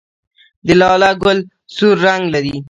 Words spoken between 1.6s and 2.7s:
سور رنګ لري